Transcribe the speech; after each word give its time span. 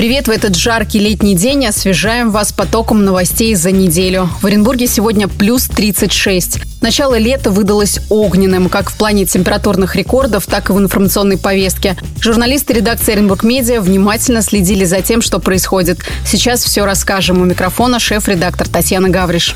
Привет 0.00 0.28
в 0.28 0.30
этот 0.30 0.56
жаркий 0.56 0.98
летний 0.98 1.34
день. 1.34 1.66
Освежаем 1.66 2.30
вас 2.30 2.52
потоком 2.52 3.04
новостей 3.04 3.54
за 3.54 3.70
неделю. 3.70 4.30
В 4.40 4.46
Оренбурге 4.46 4.86
сегодня 4.86 5.28
плюс 5.28 5.66
36. 5.66 6.58
Начало 6.80 7.18
лета 7.18 7.50
выдалось 7.50 8.00
огненным, 8.08 8.70
как 8.70 8.88
в 8.88 8.96
плане 8.96 9.26
температурных 9.26 9.96
рекордов, 9.96 10.46
так 10.46 10.70
и 10.70 10.72
в 10.72 10.78
информационной 10.78 11.36
повестке. 11.36 11.98
Журналисты 12.18 12.72
редакции 12.72 13.12
Оренбург 13.12 13.42
Медиа 13.42 13.82
внимательно 13.82 14.40
следили 14.40 14.86
за 14.86 15.02
тем, 15.02 15.20
что 15.20 15.38
происходит. 15.38 15.98
Сейчас 16.24 16.64
все 16.64 16.86
расскажем. 16.86 17.42
У 17.42 17.44
микрофона 17.44 17.98
шеф-редактор 18.00 18.70
Татьяна 18.70 19.10
Гавриш. 19.10 19.54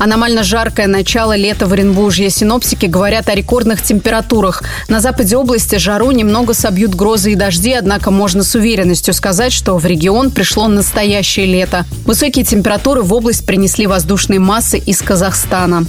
Аномально 0.00 0.44
жаркое 0.44 0.86
начало 0.86 1.36
лета 1.36 1.66
в 1.66 1.74
Оренбуржье. 1.74 2.30
Синоптики 2.30 2.86
говорят 2.86 3.28
о 3.28 3.34
рекордных 3.34 3.82
температурах. 3.82 4.62
На 4.88 4.98
западе 4.98 5.36
области 5.36 5.76
жару 5.76 6.10
немного 6.10 6.54
собьют 6.54 6.94
грозы 6.94 7.32
и 7.32 7.34
дожди, 7.34 7.74
однако 7.74 8.10
можно 8.10 8.42
с 8.42 8.54
уверенностью 8.54 9.12
сказать, 9.12 9.52
что 9.52 9.76
в 9.76 9.84
регион 9.84 10.30
пришло 10.30 10.68
настоящее 10.68 11.44
лето. 11.44 11.84
Высокие 12.06 12.46
температуры 12.46 13.02
в 13.02 13.12
область 13.12 13.44
принесли 13.44 13.86
воздушные 13.86 14.40
массы 14.40 14.78
из 14.78 15.02
Казахстана. 15.02 15.84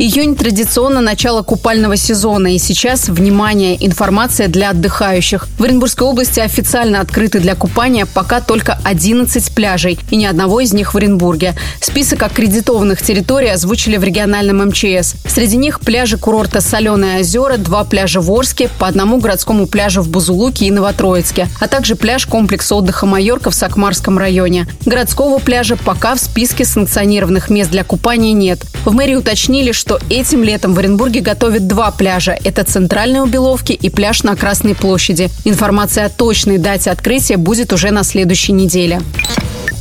Июнь 0.00 0.36
традиционно 0.36 1.00
начало 1.00 1.42
купального 1.42 1.96
сезона. 1.96 2.54
И 2.54 2.58
сейчас, 2.58 3.08
внимание, 3.08 3.84
информация 3.84 4.46
для 4.46 4.70
отдыхающих. 4.70 5.48
В 5.58 5.64
Оренбургской 5.64 6.06
области 6.06 6.38
официально 6.38 7.00
открыты 7.00 7.40
для 7.40 7.56
купания 7.56 8.06
пока 8.06 8.40
только 8.40 8.78
11 8.84 9.52
пляжей. 9.56 9.98
И 10.12 10.16
ни 10.16 10.24
одного 10.24 10.60
из 10.60 10.72
них 10.72 10.94
в 10.94 10.96
Оренбурге. 10.96 11.56
Список 11.80 12.22
аккредитованных 12.22 13.02
территорий 13.02 13.48
озвучили 13.48 13.96
в 13.96 14.04
региональном 14.04 14.68
МЧС. 14.68 15.16
Среди 15.26 15.56
них 15.56 15.80
пляжи 15.80 16.16
курорта 16.16 16.60
Соленые 16.60 17.18
озера, 17.18 17.56
два 17.56 17.82
пляжа 17.82 18.20
в 18.20 18.30
Орске, 18.30 18.70
по 18.78 18.86
одному 18.86 19.18
городскому 19.18 19.66
пляжу 19.66 20.02
в 20.02 20.08
Бузулуке 20.08 20.66
и 20.66 20.70
Новотроицке, 20.70 21.48
а 21.58 21.66
также 21.66 21.96
пляж 21.96 22.24
комплекса 22.26 22.76
отдыха 22.76 23.04
Майорка 23.06 23.50
в 23.50 23.54
Сакмарском 23.56 24.16
районе. 24.16 24.68
Городского 24.86 25.40
пляжа 25.40 25.74
пока 25.74 26.14
в 26.14 26.20
списке 26.20 26.64
санкционированных 26.64 27.50
мест 27.50 27.72
для 27.72 27.82
купания 27.82 28.32
нет. 28.32 28.60
В 28.84 28.94
мэрии 28.94 29.16
уточнили, 29.16 29.72
что 29.72 29.87
что 29.88 29.98
этим 30.10 30.44
летом 30.44 30.74
в 30.74 30.78
Оренбурге 30.80 31.20
готовят 31.20 31.66
два 31.66 31.90
пляжа. 31.90 32.36
Это 32.44 32.62
центральные 32.62 33.22
у 33.22 33.26
Беловки 33.26 33.72
и 33.72 33.88
пляж 33.88 34.22
на 34.22 34.36
Красной 34.36 34.74
площади. 34.74 35.30
Информация 35.46 36.04
о 36.04 36.08
точной 36.10 36.58
дате 36.58 36.90
открытия 36.90 37.38
будет 37.38 37.72
уже 37.72 37.90
на 37.90 38.04
следующей 38.04 38.52
неделе. 38.52 39.00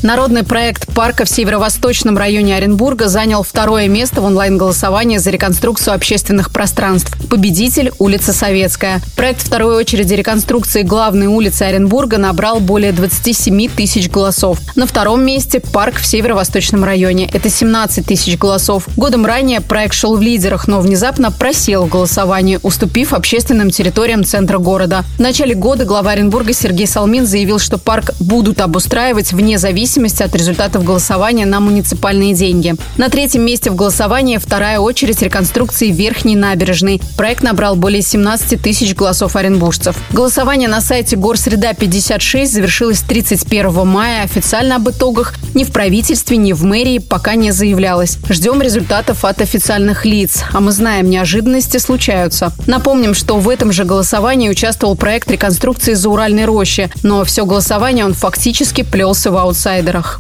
Народный 0.04 0.44
проект 0.44 0.94
парка 0.94 1.26
в 1.26 1.30
северо-восточном 1.30 2.20
районе 2.20 2.56
Оренбурга 2.56 3.08
занял 3.08 3.42
второе 3.42 3.88
место 3.88 4.22
в 4.22 4.26
онлайн-голосовании 4.26 5.18
за 5.18 5.32
реконструкцию 5.32 5.96
общественных 5.96 6.52
пространств. 6.52 7.18
Победитель– 7.30 7.92
улица 8.00 8.32
Советская. 8.32 9.02
Проект 9.16 9.42
второй 9.42 9.76
очереди 9.76 10.14
реконструкции 10.14 10.84
главной 10.84 11.26
улицы 11.26 11.64
Оренбурга 11.64 12.20
набрал 12.20 12.60
более 12.60 12.92
27 12.92 13.70
тысяч 13.70 14.10
голосов. 14.10 14.60
На 14.76 14.86
втором 14.86 15.26
месте– 15.26 15.60
парк 15.74 15.96
в 15.96 16.06
северо-восточном 16.06 16.84
районе. 16.84 17.28
Это 17.34 17.50
17 17.50 18.06
тысяч 18.06 18.38
голосов. 18.38 18.88
Годом 18.98 19.26
ранее 19.26 19.62
проект 19.62 19.96
шел 19.96 20.16
в 20.16 20.22
лидерах, 20.22 20.68
но 20.68 20.80
внезапно 20.80 21.32
просел 21.32 21.86
в 21.86 21.90
голосовании, 21.90 22.60
уступив 22.62 23.14
общественным 23.14 23.72
территориям 23.72 24.24
центра 24.24 24.60
города. 24.60 25.04
В 25.18 25.22
начале 25.22 25.56
года 25.56 25.86
глава 25.86 26.12
Оренбурга 26.12 26.54
Сергей 26.54 26.86
Салмин 26.86 27.26
заявил, 27.26 27.58
что 27.58 27.80
парк 27.80 28.12
будут 28.20 28.62
обустраивать 28.62 29.34
вне 29.34 29.58
зависимости 29.58 29.87
зависимости 29.88 30.22
от 30.22 30.36
результатов 30.36 30.84
голосования 30.84 31.46
на 31.46 31.62
муниципальные 31.62 32.34
деньги. 32.34 32.76
На 32.98 33.08
третьем 33.08 33.46
месте 33.46 33.72
в 33.72 33.76
голосовании 33.76 34.36
вторая 34.36 34.80
очередь 34.80 35.22
реконструкции 35.22 35.92
Верхней 35.92 36.36
набережной. 36.36 37.02
Проект 37.16 37.42
набрал 37.42 37.78
более 37.78 38.02
17 38.02 38.62
тысяч 38.62 38.94
голосов 38.94 39.38
оренбуржцев. 39.38 39.96
Голосование 40.12 40.68
на 40.68 40.82
сайте 40.82 41.16
Горсреда-56 41.16 42.48
завершилось 42.48 43.00
31 43.00 43.88
мая. 43.88 44.24
Официально 44.24 44.76
об 44.76 44.90
итогах 44.90 45.36
ни 45.54 45.64
в 45.64 45.72
правительстве, 45.72 46.36
ни 46.36 46.52
в 46.52 46.66
мэрии 46.66 46.98
пока 46.98 47.36
не 47.36 47.52
заявлялось. 47.52 48.18
Ждем 48.30 48.62
результатов 48.62 49.24
от 49.24 49.40
официальных 49.42 50.04
лиц. 50.06 50.44
А 50.52 50.60
мы 50.60 50.74
знаем, 50.74 51.10
неожиданности 51.10 51.78
случаются. 51.78 52.52
Напомним, 52.68 53.14
что 53.14 53.38
в 53.38 53.48
этом 53.48 53.72
же 53.72 53.86
голосовании 53.86 54.50
участвовал 54.50 54.98
проект 54.98 55.32
реконструкции 55.32 55.94
Зауральной 55.94 56.44
рощи. 56.44 56.90
Но 57.04 57.24
все 57.24 57.46
голосование 57.46 58.04
он 58.04 58.14
фактически 58.14 58.82
плелся 58.84 59.32
в 59.32 59.38
аутсайд 59.38 59.77
аутсайдерах. 59.78 60.20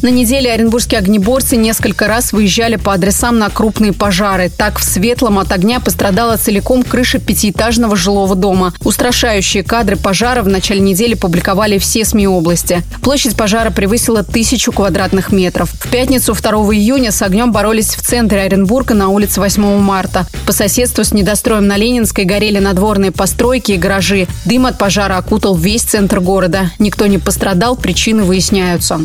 На 0.00 0.10
неделе 0.10 0.52
оренбургские 0.52 0.98
огнеборцы 0.98 1.56
несколько 1.56 2.06
раз 2.06 2.32
выезжали 2.32 2.76
по 2.76 2.94
адресам 2.94 3.38
на 3.38 3.50
крупные 3.50 3.92
пожары. 3.92 4.48
Так 4.48 4.78
в 4.78 4.84
Светлом 4.84 5.40
от 5.40 5.50
огня 5.50 5.80
пострадала 5.80 6.36
целиком 6.36 6.84
крыша 6.84 7.18
пятиэтажного 7.18 7.96
жилого 7.96 8.36
дома. 8.36 8.72
Устрашающие 8.84 9.64
кадры 9.64 9.96
пожара 9.96 10.42
в 10.42 10.48
начале 10.48 10.80
недели 10.80 11.14
публиковали 11.14 11.78
все 11.78 12.04
СМИ 12.04 12.28
области. 12.28 12.82
Площадь 13.02 13.36
пожара 13.36 13.70
превысила 13.70 14.22
тысячу 14.22 14.70
квадратных 14.70 15.32
метров. 15.32 15.70
В 15.70 15.88
пятницу 15.88 16.32
2 16.32 16.50
июня 16.74 17.10
с 17.10 17.20
огнем 17.20 17.50
боролись 17.50 17.96
в 17.96 18.02
центре 18.02 18.42
Оренбурга 18.42 18.94
на 18.94 19.08
улице 19.08 19.40
8 19.40 19.78
марта. 19.78 20.26
По 20.46 20.52
соседству 20.52 21.02
с 21.02 21.12
недостроем 21.12 21.66
на 21.66 21.76
Ленинской 21.76 22.24
горели 22.24 22.60
надворные 22.60 23.10
постройки 23.10 23.72
и 23.72 23.76
гаражи. 23.76 24.28
Дым 24.44 24.66
от 24.66 24.78
пожара 24.78 25.16
окутал 25.16 25.56
весь 25.56 25.82
центр 25.82 26.20
города. 26.20 26.70
Никто 26.78 27.06
не 27.06 27.18
пострадал, 27.18 27.74
причины 27.74 28.22
выясняются. 28.22 29.00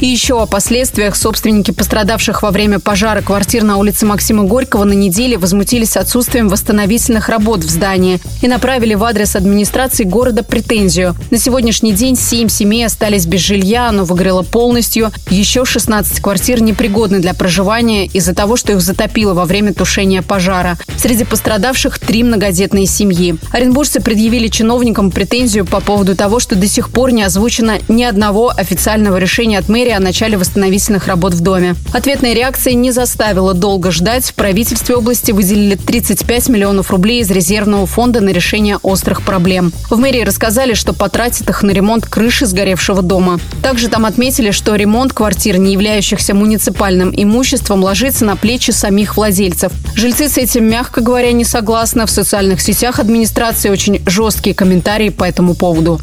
И 0.00 0.06
еще 0.06 0.40
о 0.40 0.46
последствиях 0.46 1.16
собственники 1.16 1.72
пострадавших 1.72 2.42
во 2.42 2.52
время 2.52 2.78
пожара 2.78 3.20
квартир 3.20 3.64
на 3.64 3.78
улице 3.78 4.06
Максима 4.06 4.44
Горького 4.44 4.84
на 4.84 4.92
неделе 4.92 5.36
возмутились 5.36 5.96
отсутствием 5.96 6.48
восстановительных 6.48 7.28
работ 7.28 7.64
в 7.64 7.68
здании 7.68 8.20
и 8.40 8.46
направили 8.46 8.94
в 8.94 9.02
адрес 9.02 9.34
администрации 9.34 10.04
города 10.04 10.44
претензию. 10.44 11.16
На 11.30 11.38
сегодняшний 11.38 11.92
день 11.92 12.16
7 12.16 12.48
семей 12.48 12.86
остались 12.86 13.26
без 13.26 13.40
жилья, 13.40 13.88
оно 13.88 14.04
выгорело 14.04 14.42
полностью. 14.42 15.10
Еще 15.30 15.64
16 15.64 16.20
квартир 16.20 16.62
непригодны 16.62 17.18
для 17.18 17.34
проживания 17.34 18.06
из-за 18.06 18.34
того, 18.34 18.56
что 18.56 18.72
их 18.72 18.80
затопило 18.80 19.34
во 19.34 19.46
время 19.46 19.74
тушения 19.74 20.22
пожара. 20.22 20.78
Среди 20.96 21.24
пострадавших 21.24 21.98
три 21.98 22.22
многодетные 22.22 22.86
семьи. 22.86 23.36
Оренбуржцы 23.50 24.00
предъявили 24.00 24.46
чиновникам 24.46 25.10
претензию 25.10 25.66
по 25.66 25.80
поводу 25.80 26.14
того, 26.14 26.38
что 26.38 26.54
до 26.54 26.68
сих 26.68 26.90
пор 26.90 27.10
не 27.10 27.24
озвучено 27.24 27.78
ни 27.88 28.04
одного 28.04 28.52
официального 28.56 29.16
решения 29.16 29.58
от 29.58 29.68
мэрии 29.68 29.87
мэрии 29.88 29.96
о 29.96 30.00
начале 30.00 30.36
восстановительных 30.36 31.06
работ 31.06 31.32
в 31.32 31.40
доме. 31.40 31.74
Ответная 31.94 32.34
реакция 32.34 32.74
не 32.74 32.90
заставила 32.90 33.54
долго 33.54 33.90
ждать. 33.90 34.26
В 34.26 34.34
правительстве 34.34 34.96
области 34.96 35.32
выделили 35.32 35.76
35 35.76 36.50
миллионов 36.50 36.90
рублей 36.90 37.22
из 37.22 37.30
резервного 37.30 37.86
фонда 37.86 38.20
на 38.20 38.28
решение 38.28 38.76
острых 38.82 39.22
проблем. 39.22 39.72
В 39.88 39.96
мэрии 39.96 40.22
рассказали, 40.24 40.74
что 40.74 40.92
потратят 40.92 41.48
их 41.48 41.62
на 41.62 41.70
ремонт 41.70 42.06
крыши 42.06 42.44
сгоревшего 42.44 43.00
дома. 43.00 43.40
Также 43.62 43.88
там 43.88 44.04
отметили, 44.04 44.50
что 44.50 44.74
ремонт 44.74 45.14
квартир, 45.14 45.56
не 45.56 45.72
являющихся 45.72 46.34
муниципальным 46.34 47.10
имуществом, 47.16 47.82
ложится 47.82 48.26
на 48.26 48.36
плечи 48.36 48.72
самих 48.72 49.16
владельцев. 49.16 49.72
Жильцы 49.94 50.28
с 50.28 50.36
этим, 50.36 50.68
мягко 50.68 51.00
говоря, 51.00 51.32
не 51.32 51.44
согласны. 51.44 52.04
В 52.04 52.10
социальных 52.10 52.60
сетях 52.60 52.98
администрации 52.98 53.70
очень 53.70 54.02
жесткие 54.06 54.54
комментарии 54.54 55.08
по 55.08 55.24
этому 55.24 55.54
поводу. 55.54 55.98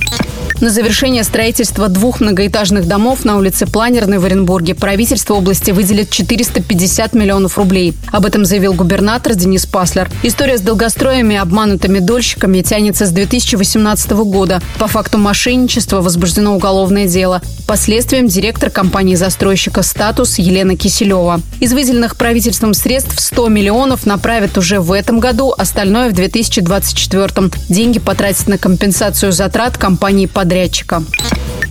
На 0.62 0.70
завершение 0.70 1.24
строительства 1.24 1.90
двух 1.90 2.22
многоэтажных 2.22 2.88
домов 2.88 3.26
на 3.26 3.38
улице 3.38 3.66
Планерной 3.66 4.20
в 4.20 4.26
Оренбурге 4.26 4.74
правительство 4.74 5.34
области 5.34 5.72
выделит 5.72 6.10
450 6.10 7.14
миллионов 7.14 7.58
рублей. 7.58 7.94
Об 8.12 8.26
этом 8.26 8.46
заявил 8.46 8.74
губернатор 8.74 9.36
Денис 9.36 9.66
Паслер. 9.66 10.10
История 10.24 10.58
с 10.58 10.62
долгостроями 10.62 11.34
и 11.34 11.38
обманутыми 11.38 12.00
дольщиками 12.00 12.62
тянется 12.62 13.06
с 13.06 13.12
2018 13.12 14.12
года. 14.12 14.62
По 14.80 14.88
факту 14.88 15.18
мошенничества 15.18 16.02
возбуждено 16.02 16.56
уголовное 16.56 17.08
дело. 17.08 17.42
Последствием 17.68 18.28
директор 18.28 18.70
компании-застройщика 18.70 19.82
«Статус» 19.82 20.38
Елена 20.38 20.78
Киселева. 20.78 21.42
Из 21.60 21.74
выделенных 21.74 22.16
правительством 22.16 22.74
средств 22.74 23.20
100 23.20 23.50
миллионов 23.50 24.06
направят 24.06 24.58
уже 24.58 24.80
в 24.80 24.92
этом 24.92 25.20
году, 25.20 25.54
остальное 25.58 26.10
в 26.10 26.14
2024. 26.14 27.50
Деньги 27.70 28.00
потратят 28.00 28.48
на 28.48 28.58
компенсацию 28.58 29.32
затрат 29.32 29.78
компании 29.78 30.28
подрядчика. 30.36 31.02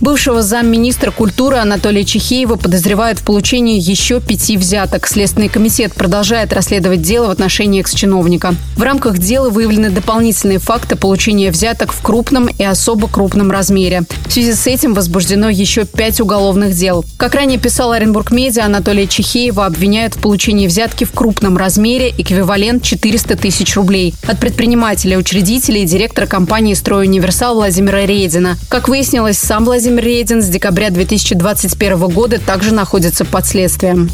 Бывшего 0.01 0.41
замминистра 0.41 1.11
культуры 1.11 1.57
Анатолия 1.57 2.03
Чехеева 2.03 2.57
подозревают 2.57 3.19
в 3.19 3.23
получении 3.23 3.79
еще 3.79 4.19
пяти 4.19 4.57
взяток. 4.57 5.07
Следственный 5.07 5.47
комитет 5.47 5.93
продолжает 5.93 6.51
расследовать 6.51 7.01
дело 7.01 7.27
в 7.27 7.31
отношении 7.31 7.79
экс-чиновника. 7.79 8.55
В 8.75 8.81
рамках 8.81 9.19
дела 9.19 9.49
выявлены 9.49 9.89
дополнительные 9.89 10.59
факты 10.59 10.95
получения 10.95 11.49
взяток 11.49 11.93
в 11.93 12.01
крупном 12.01 12.47
и 12.47 12.63
особо 12.63 13.07
крупном 13.07 13.51
размере. 13.51 14.03
В 14.27 14.33
связи 14.33 14.53
с 14.53 14.67
этим 14.67 14.93
возбуждено 14.93 15.49
еще 15.49 15.85
пять 15.85 16.19
уголовных 16.19 16.75
дел. 16.75 17.05
Как 17.17 17.33
ранее 17.35 17.59
писал 17.59 17.93
Оренбург 17.93 18.31
Медиа, 18.31 18.65
Анатолия 18.65 19.07
Чехеева 19.07 19.65
обвиняют 19.65 20.15
в 20.15 20.19
получении 20.19 20.67
взятки 20.67 21.05
в 21.05 21.11
крупном 21.11 21.57
размере, 21.57 22.13
эквивалент 22.17 22.83
400 22.83 23.37
тысяч 23.37 23.75
рублей. 23.75 24.13
От 24.27 24.39
предпринимателя, 24.39 25.17
учредителя 25.17 25.81
и 25.81 25.85
директора 25.85 26.25
компании 26.25 26.73
«Стройуниверсал» 26.73 27.55
Владимира 27.55 28.05
Редина. 28.05 28.54
Как 28.69 28.87
выяснилось, 28.87 29.37
сам 29.37 29.65
Владимир 29.65 30.03
Редин 30.03 30.41
с 30.41 30.47
декабря 30.47 30.89
2021 30.89 32.07
года 32.09 32.39
также 32.39 32.73
находится 32.73 33.25
под 33.25 33.45
следствием. 33.45 34.09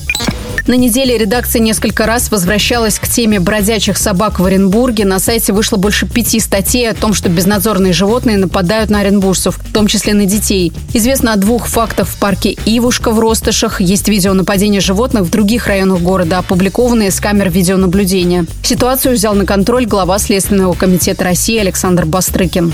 На 0.68 0.74
неделе 0.74 1.18
редакция 1.18 1.60
несколько 1.60 2.06
раз 2.06 2.32
возвращалась 2.32 3.00
к 3.00 3.08
теме 3.08 3.40
бродячих 3.40 3.98
собак 3.98 4.40
в 4.40 4.46
Оренбурге. 4.46 5.06
На 5.06 5.20
сайте 5.20 5.54
вышло 5.54 5.78
больше 5.78 6.08
пяти 6.08 6.40
статей 6.40 6.90
о 6.90 6.94
том, 6.94 7.14
что 7.14 7.30
безнадзорные 7.30 7.94
животные 7.94 8.38
нападают 8.38 8.90
на 8.90 9.00
оренбуржцев, 9.00 9.58
в 9.58 9.74
том 9.74 9.88
числе 9.88 10.14
на 10.14 10.26
детей. 10.26 10.72
Известно 10.94 11.34
о 11.34 11.38
двух 11.38 11.68
фактах 11.68 12.08
в 12.08 12.18
парке 12.18 12.56
Ивушка 12.66 13.12
в 13.12 13.20
Ростышах. 13.20 13.82
Есть 13.82 14.08
видео 14.08 14.34
нападения 14.34 14.80
животных 14.80 15.24
в 15.24 15.30
других 15.30 15.68
районах 15.68 16.02
города, 16.02 16.38
опубликованные 16.38 17.12
с 17.12 17.20
камер 17.20 17.50
видеонаблюдения. 17.50 18.46
Ситуацию 18.64 19.16
взял 19.16 19.34
на 19.34 19.46
контроль 19.46 19.86
глава 19.86 20.20
Следственного 20.20 20.74
комитета 20.74 21.24
России 21.24 21.58
Александр 21.58 22.06
Бастрыкин. 22.06 22.74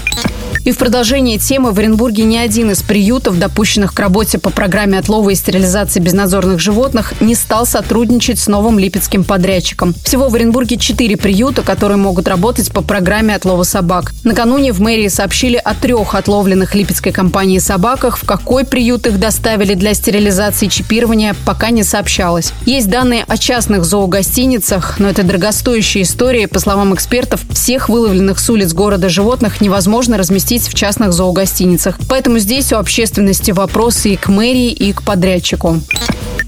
И 0.68 0.71
в 0.74 0.77
продолжение 0.77 1.38
темы 1.38 1.71
в 1.71 1.79
Оренбурге 1.79 2.24
ни 2.24 2.35
один 2.35 2.71
из 2.71 2.83
приютов, 2.83 3.39
допущенных 3.39 3.94
к 3.94 4.00
работе 4.01 4.38
по 4.38 4.50
программе 4.50 5.00
отлова 5.00 5.29
и 5.29 5.35
стерилизации 5.35 6.01
безнадзорных 6.01 6.59
животных, 6.59 7.13
не 7.21 7.35
стал 7.35 7.65
сотрудничать 7.67 8.39
с 8.39 8.47
новым 8.47 8.79
липецким 8.79 9.23
подрядчиком. 9.23 9.93
Всего 10.03 10.29
в 10.29 10.35
Оренбурге 10.35 10.77
четыре 10.77 11.17
приюта, 11.17 11.61
которые 11.61 11.97
могут 11.97 12.27
работать 12.27 12.71
по 12.71 12.81
программе 12.81 13.35
отлова 13.35 13.63
собак. 13.63 14.13
Накануне 14.23 14.71
в 14.71 14.79
мэрии 14.79 15.07
сообщили 15.07 15.57
о 15.63 15.73
трех 15.75 16.15
отловленных 16.15 16.73
липецкой 16.73 17.11
компанией 17.11 17.59
собаках. 17.59 18.17
В 18.17 18.25
какой 18.25 18.65
приют 18.65 19.05
их 19.05 19.19
доставили 19.19 19.73
для 19.73 19.93
стерилизации 19.93 20.67
и 20.67 20.69
чипирования, 20.69 21.35
пока 21.45 21.69
не 21.69 21.83
сообщалось. 21.83 22.53
Есть 22.65 22.89
данные 22.89 23.25
о 23.27 23.37
частных 23.37 23.85
зоогостиницах, 23.85 24.99
но 24.99 25.09
это 25.09 25.23
дорогостоящая 25.23 26.03
история. 26.03 26.47
По 26.47 26.59
словам 26.59 26.95
экспертов, 26.95 27.41
всех 27.51 27.89
выловленных 27.89 28.39
с 28.39 28.49
улиц 28.49 28.73
города 28.73 29.09
животных 29.09 29.61
невозможно 29.61 30.17
разместить 30.17 30.37
разместить 30.37 30.67
в 30.67 30.73
частных 30.73 31.13
зоогостиницах. 31.13 31.97
Поэтому 32.09 32.39
здесь 32.39 32.71
у 32.71 32.77
общественности 32.77 33.51
вопросы 33.51 34.11
и 34.11 34.15
к 34.15 34.27
мэрии, 34.27 34.71
и 34.71 34.93
к 34.93 35.03
подрядчику. 35.03 35.79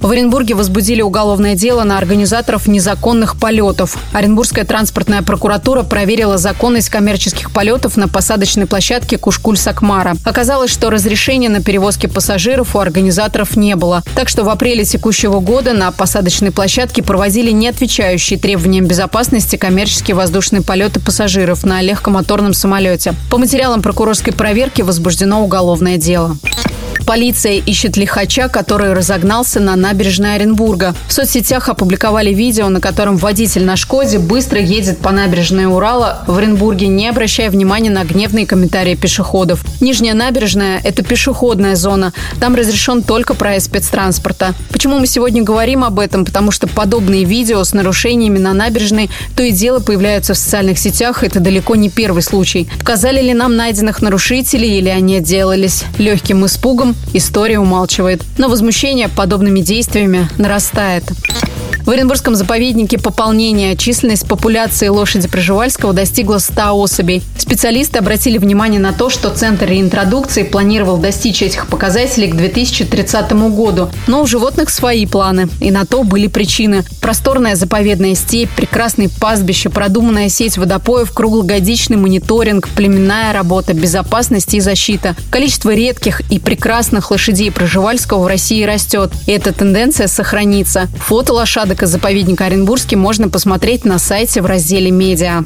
В 0.01 0.11
Оренбурге 0.11 0.55
возбудили 0.55 1.01
уголовное 1.01 1.55
дело 1.55 1.83
на 1.83 1.97
организаторов 1.97 2.67
незаконных 2.67 3.37
полетов. 3.37 3.97
Оренбургская 4.13 4.63
транспортная 4.63 5.23
прокуратура 5.23 5.83
проверила 5.83 6.37
законность 6.37 6.89
коммерческих 6.89 7.51
полетов 7.51 7.97
на 7.97 8.07
посадочной 8.07 8.65
площадке 8.65 9.17
Кушкуль-Сакмара. 9.17 10.15
Оказалось, 10.23 10.71
что 10.71 10.89
разрешения 10.89 11.49
на 11.49 11.61
перевозки 11.61 12.07
пассажиров 12.07 12.75
у 12.75 12.79
организаторов 12.79 13.57
не 13.57 13.75
было. 13.75 14.01
Так 14.15 14.29
что 14.29 14.45
в 14.45 14.49
апреле 14.49 14.85
текущего 14.85 15.41
года 15.41 15.73
на 15.73 15.91
посадочной 15.91 16.51
площадке 16.51 17.03
проводили 17.03 17.51
не 17.51 17.67
отвечающие 17.67 18.39
требованиям 18.39 18.85
безопасности 18.85 19.57
коммерческие 19.57 20.15
воздушные 20.15 20.61
полеты 20.61 21.01
пассажиров 21.01 21.65
на 21.65 21.81
легкомоторном 21.81 22.53
самолете. 22.53 23.13
По 23.29 23.37
материалам 23.37 23.81
прокурорской 23.81 24.31
проверки 24.31 24.81
возбуждено 24.81 25.43
уголовное 25.43 25.97
дело. 25.97 26.37
Полиция 27.05 27.53
ищет 27.53 27.97
лихача, 27.97 28.49
который 28.49 28.93
разогнался 28.93 29.59
на 29.59 29.75
набережной 29.75 30.35
Оренбурга. 30.35 30.93
В 31.07 31.13
соцсетях 31.13 31.69
опубликовали 31.69 32.31
видео, 32.31 32.69
на 32.69 32.81
котором 32.81 33.17
водитель 33.17 33.65
на 33.65 33.75
«Шкоде» 33.75 34.19
быстро 34.19 34.59
едет 34.59 34.99
по 34.99 35.11
набережной 35.11 35.65
Урала 35.65 36.23
в 36.27 36.37
Оренбурге, 36.37 36.87
не 36.87 37.07
обращая 37.07 37.49
внимания 37.49 37.89
на 37.89 38.03
гневные 38.03 38.45
комментарии 38.45 38.95
пешеходов. 38.95 39.63
Нижняя 39.81 40.13
набережная– 40.13 40.79
это 40.83 41.03
пешеходная 41.03 41.75
зона. 41.75 42.13
Там 42.39 42.55
разрешен 42.55 43.01
только 43.01 43.33
проезд 43.33 43.67
спецтранспорта. 43.67 44.53
Почему 44.71 44.99
мы 44.99 45.07
сегодня 45.07 45.43
говорим 45.43 45.83
об 45.83 45.99
этом? 45.99 46.25
Потому 46.25 46.51
что 46.51 46.67
подобные 46.67 47.23
видео 47.23 47.63
с 47.63 47.73
нарушениями 47.73 48.37
на 48.37 48.53
набережной 48.53 49.09
то 49.35 49.43
и 49.43 49.51
дело 49.51 49.79
появляются 49.79 50.33
в 50.33 50.37
социальных 50.37 50.77
сетях. 50.79 51.23
Это 51.23 51.39
далеко 51.39 51.75
не 51.75 51.89
первый 51.89 52.21
случай. 52.21 52.69
Показали 52.79 53.21
ли 53.21 53.33
нам 53.33 53.55
найденных 53.55 54.01
нарушителей 54.01 54.77
или 54.77 54.89
они 54.89 55.17
отделались 55.17 55.83
легким 55.97 56.45
испугом? 56.45 56.88
История 57.13 57.59
умалчивает. 57.59 58.23
Но 58.37 58.49
возмущение 58.49 59.09
подобными 59.09 59.61
действиями 59.61 60.29
нарастает. 60.37 61.03
В 61.89 61.91
Оренбургском 61.91 62.35
заповеднике 62.35 62.99
пополнение. 62.99 63.75
Численность 63.75 64.27
популяции 64.27 64.89
лошади 64.89 65.27
Пржевальского 65.27 65.91
достигла 65.91 66.37
100 66.37 66.79
особей. 66.79 67.23
Специалисты 67.35 67.97
обратили 67.97 68.37
внимание 68.37 68.79
на 68.79 68.93
то, 68.93 69.09
что 69.09 69.31
Центр 69.31 69.65
реинтродукции 69.65 70.43
планировал 70.43 70.97
достичь 70.97 71.41
этих 71.41 71.65
показателей 71.65 72.27
к 72.27 72.35
2030 72.35 73.31
году. 73.55 73.89
Но 74.05 74.21
у 74.21 74.27
животных 74.27 74.69
свои 74.69 75.07
планы. 75.07 75.49
И 75.61 75.71
на 75.71 75.83
то 75.83 76.03
были 76.03 76.27
причины. 76.27 76.83
Просторная 77.01 77.55
заповедная 77.55 78.13
степь, 78.13 78.51
прекрасные 78.51 79.09
пастбища, 79.09 79.71
продуманная 79.71 80.29
сеть 80.29 80.59
водопоев, 80.59 81.11
круглогодичный 81.11 81.97
мониторинг, 81.97 82.69
племенная 82.69 83.33
работа, 83.33 83.73
безопасность 83.73 84.53
и 84.53 84.59
защита. 84.59 85.15
Количество 85.31 85.73
редких 85.73 86.21
и 86.29 86.37
прекрасных 86.37 87.09
лошадей 87.09 87.51
Пржевальского 87.51 88.25
в 88.25 88.27
России 88.27 88.61
растет. 88.61 89.11
И 89.25 89.31
эта 89.31 89.51
тенденция 89.53 90.05
сохранится. 90.05 90.87
Фото 90.99 91.33
лошадок 91.33 91.78
Парка 91.79 91.91
заповедника 91.93 92.45
Оренбургский 92.47 92.97
можно 92.97 93.29
посмотреть 93.29 93.85
на 93.85 93.99
сайте 93.99 94.41
в 94.41 94.45
разделе 94.45 94.91
«Медиа». 94.91 95.45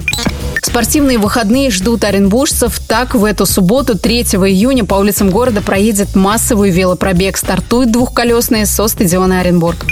Спортивные 0.74 1.20
выходные 1.20 1.70
ждут 1.70 2.04
оренбуржцев. 2.04 2.80
Так, 2.88 3.14
в 3.14 3.26
эту 3.26 3.46
субботу, 3.46 3.96
3 3.96 4.22
июня, 4.22 4.84
по 4.84 4.96
улицам 4.96 5.30
города 5.30 5.62
проедет 5.62 6.16
массовый 6.16 6.72
велопробег. 6.72 7.38
Стартует 7.38 7.92
двухколесный 7.92 8.66
со 8.66 8.88
стадиона 8.88 9.42
Оренбург. 9.42 9.86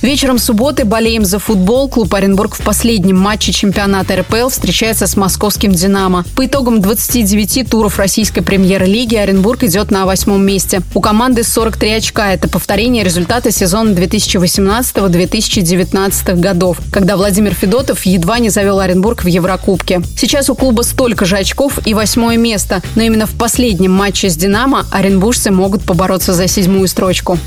Вечером 0.00 0.38
субботы 0.38 0.84
болеем 0.84 1.24
за 1.24 1.40
футбол. 1.40 1.88
Клуб 1.88 2.14
Оренбург 2.14 2.54
в 2.54 2.62
последнем 2.62 3.18
матче 3.18 3.52
чемпионата 3.52 4.14
РПЛ 4.16 4.48
встречается 4.48 5.08
с 5.08 5.16
московским 5.16 5.72
«Динамо». 5.72 6.24
По 6.36 6.46
итогам 6.46 6.80
29 6.80 7.68
туров 7.68 7.98
российской 7.98 8.42
премьер-лиги 8.42 9.16
Оренбург 9.16 9.64
идет 9.64 9.90
на 9.90 10.06
восьмом 10.06 10.46
месте. 10.46 10.82
У 10.94 11.00
команды 11.00 11.42
43 11.42 11.94
очка. 11.94 12.32
Это 12.32 12.48
повторение 12.48 13.02
результата 13.02 13.50
сезона 13.50 13.90
2018-2019 13.90 16.38
годов, 16.38 16.78
когда 16.92 17.16
Владимир 17.16 17.54
Федотов 17.54 18.06
едва 18.06 18.38
не 18.38 18.50
завел 18.50 18.78
Оренбург 18.78 19.24
в 19.24 19.26
Еврокубке. 19.26 20.00
Сейчас 20.20 20.50
у 20.50 20.56
клуба 20.56 20.82
столько 20.82 21.26
же 21.26 21.36
очков 21.36 21.78
и 21.86 21.94
восьмое 21.94 22.36
место, 22.36 22.82
но 22.96 23.02
именно 23.02 23.24
в 23.24 23.38
последнем 23.38 23.92
матче 23.92 24.28
с 24.28 24.36
«Динамо» 24.36 24.84
оренбуржцы 24.90 25.52
могут 25.52 25.84
побороться 25.84 26.32
за 26.32 26.48
седьмую 26.48 26.88
строчку. 26.88 27.38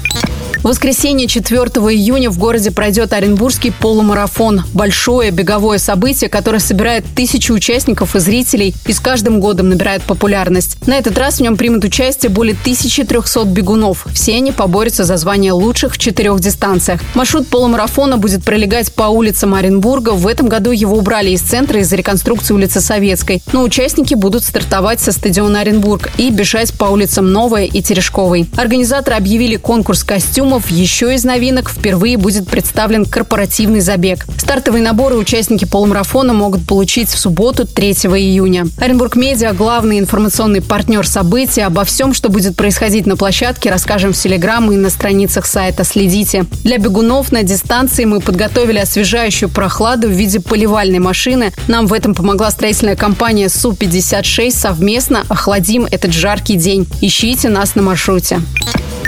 В 0.62 0.66
воскресенье 0.66 1.28
4 1.28 1.60
июня 1.60 2.30
в 2.30 2.38
городе 2.38 2.70
пройдет 2.70 3.14
Оренбургский 3.14 3.72
полумарафон. 3.72 4.62
Большое 4.76 5.32
беговое 5.32 5.80
событие, 5.80 6.30
которое 6.30 6.60
собирает 6.60 7.04
тысячи 7.16 7.52
участников 7.52 8.16
и 8.16 8.20
зрителей 8.20 8.76
и 8.86 8.94
с 8.94 9.00
каждым 9.00 9.40
годом 9.40 9.70
набирает 9.70 10.04
популярность. 10.04 10.78
На 10.86 11.00
этот 11.00 11.18
раз 11.18 11.38
в 11.38 11.40
нем 11.40 11.58
примут 11.58 11.84
участие 11.84 12.30
более 12.30 12.54
1300 12.54 13.46
бегунов. 13.46 14.06
Все 14.14 14.36
они 14.36 14.52
поборются 14.52 15.04
за 15.04 15.18
звание 15.18 15.52
лучших 15.52 15.96
в 15.96 15.98
четырех 15.98 16.40
дистанциях. 16.40 17.02
Маршрут 17.16 17.48
полумарафона 17.48 18.18
будет 18.18 18.44
пролегать 18.44 18.94
по 18.94 19.06
улицам 19.06 19.56
Оренбурга. 19.56 20.12
В 20.12 20.28
этом 20.28 20.48
году 20.48 20.70
его 20.70 20.96
убрали 20.96 21.32
из 21.32 21.42
центра 21.42 21.80
из-за 21.80 21.96
реконструкции 21.96 22.54
улицы 22.54 22.82
Советской. 22.82 23.42
Но 23.52 23.64
участники 23.64 24.14
будут 24.14 24.44
стартовать 24.44 25.00
со 25.00 25.12
стадиона 25.12 25.62
Оренбург 25.62 26.12
и 26.20 26.30
бежать 26.30 26.72
по 26.76 26.86
улицам 26.86 27.32
Новая 27.32 27.66
и 27.66 27.82
Терешковой. 27.82 28.48
Организаторы 28.58 29.18
объявили 29.18 29.56
конкурс 29.56 30.04
костюм 30.04 30.51
костюмов. 30.52 30.70
Еще 30.72 31.14
из 31.14 31.24
новинок 31.24 31.70
впервые 31.70 32.18
будет 32.18 32.48
представлен 32.48 33.06
корпоративный 33.06 33.80
забег. 33.80 34.26
Стартовые 34.38 34.84
наборы 34.84 35.16
участники 35.16 35.66
полумарафона 35.66 36.34
могут 36.34 36.66
получить 36.68 37.10
в 37.10 37.18
субботу 37.18 37.66
3 37.66 37.92
июня. 37.92 38.66
Оренбург 38.78 39.16
Медиа– 39.16 39.54
главный 39.58 40.00
информационный 40.00 40.62
партнер 40.62 41.08
события. 41.08 41.66
Обо 41.66 41.84
всем, 41.84 42.14
что 42.14 42.30
будет 42.30 42.56
происходить 42.56 43.06
на 43.06 43.16
площадке, 43.16 43.70
расскажем 43.70 44.14
в 44.14 44.18
Телеграм 44.18 44.72
и 44.72 44.76
на 44.76 44.90
страницах 44.90 45.46
сайта. 45.46 45.84
Следите. 45.84 46.46
Для 46.64 46.78
бегунов 46.78 47.32
на 47.32 47.44
дистанции 47.44 48.06
мы 48.06 48.20
подготовили 48.20 48.80
освежающую 48.80 49.50
прохладу 49.50 50.08
в 50.08 50.12
виде 50.12 50.40
поливальной 50.40 51.00
машины. 51.00 51.54
Нам 51.68 51.88
в 51.88 51.94
этом 51.94 52.14
помогла 52.14 52.52
строительная 52.52 52.96
компания 52.96 53.50
Су-56. 53.50 54.52
Совместно 54.52 55.24
охладим 55.30 55.88
этот 55.90 56.14
жаркий 56.14 56.56
день. 56.56 56.88
Ищите 57.02 57.50
нас 57.50 57.76
на 57.76 57.82
маршруте. 57.82 58.42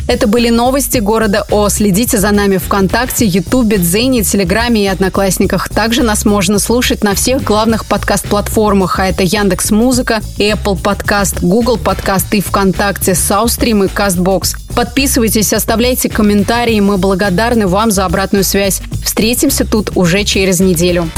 Это 0.08 0.28
были 0.28 0.50
новости 0.50 0.98
города 0.98 1.46
О. 1.50 1.70
Следите 1.70 2.18
за 2.18 2.32
нами 2.32 2.58
ВКонтакте, 2.58 3.26
Ютубе, 3.26 3.78
Дзене, 3.78 4.24
Телеграме 4.24 4.84
и 4.84 4.88
Одноклассниках. 4.88 5.70
Также 5.70 6.04
нас 6.04 6.26
можно 6.26 6.60
слушать 6.60 7.04
на 7.04 7.16
всех 7.16 7.44
главных 7.44 7.86
подкаст-платформах, 7.86 9.00
а 9.00 9.08
это 9.08 9.24
Яндекс 9.24 9.72
Музыка, 9.72 10.22
Apple 10.38 10.82
Подкаст, 10.82 11.42
Google 11.42 11.78
Подкаст 11.78 12.34
и 12.34 12.42
ВКонтакте, 12.42 13.16
Саустрим 13.16 13.84
и 13.84 13.88
Кастбокс. 13.88 14.56
Подписывайтесь, 14.76 15.54
оставляйте 15.54 16.10
комментарии. 16.10 16.80
Мы 16.80 16.98
благодарны 16.98 17.68
вам 17.68 17.92
за 17.92 18.06
обратную 18.06 18.44
связь. 18.44 18.82
Встретимся 19.04 19.66
тут 19.66 19.92
уже 19.96 20.24
через 20.24 20.60
неделю. 20.60 21.10